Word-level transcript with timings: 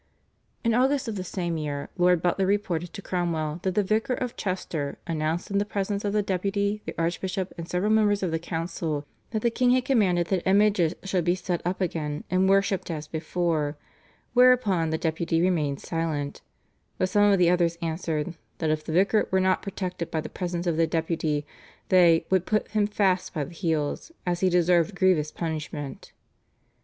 "In 0.65 0.73
August 0.73 1.07
of 1.07 1.15
the 1.15 1.23
same 1.23 1.57
year 1.57 1.87
Lord 1.95 2.23
Butler 2.23 2.47
reported 2.47 2.91
to 2.93 3.03
Cromwell 3.03 3.59
that 3.61 3.75
the 3.75 3.83
vicar 3.83 4.15
of 4.15 4.35
Chester 4.35 4.97
announced 5.05 5.51
in 5.51 5.59
the 5.59 5.63
presence 5.63 6.03
of 6.03 6.11
the 6.11 6.23
Deputy, 6.23 6.81
the 6.87 6.95
archbishop, 6.99 7.53
and 7.55 7.69
several 7.69 7.91
members 7.91 8.23
of 8.23 8.31
the 8.31 8.39
council 8.39 9.05
that 9.29 9.43
the 9.43 9.51
king 9.51 9.69
had 9.73 9.85
commanded 9.85 10.25
that 10.29 10.41
images 10.49 10.95
should 11.03 11.23
be 11.23 11.35
set 11.35 11.61
up 11.65 11.81
again 11.81 12.23
and 12.31 12.49
worshipped 12.49 12.89
as 12.89 13.05
before, 13.07 13.77
whereupon 14.33 14.89
the 14.89 14.97
Deputy 14.97 15.39
remained 15.39 15.79
silent, 15.79 16.41
but 16.97 17.07
some 17.07 17.31
of 17.31 17.37
the 17.37 17.51
others 17.51 17.77
answered, 17.79 18.33
that 18.57 18.71
if 18.71 18.83
the 18.83 18.91
vicar 18.91 19.27
were 19.29 19.39
not 19.39 19.61
protected 19.61 20.09
by 20.09 20.19
the 20.19 20.29
presence 20.29 20.65
of 20.65 20.77
the 20.77 20.87
Deputy 20.87 21.45
they 21.89 22.25
"would 22.31 22.47
put 22.47 22.67
him 22.71 22.87
fast 22.87 23.35
by 23.35 23.43
the 23.43 23.53
heels," 23.53 24.11
as 24.25 24.39
he 24.39 24.49
deserved 24.49 24.95
grievous 24.95 25.31
punishment. 25.31 26.11